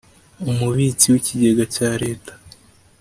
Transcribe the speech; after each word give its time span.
Umubitsi 0.51 1.05
w 1.11 1.15
Ikigega 1.19 1.63
cya 1.75 1.89
Leta 2.03 2.33